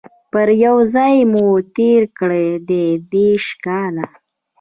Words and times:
پر 0.31 0.47
یوه 0.63 0.83
ځای 0.95 1.15
مو 1.31 1.45
تیر 1.75 2.03
کړي 2.19 2.47
دي 2.67 2.85
دیرش 3.11 3.47
کاله 3.65 4.05